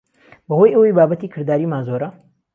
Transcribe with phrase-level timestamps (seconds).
[0.47, 2.07] بههۆی ئهوهی بابهتی کرداریمان زۆره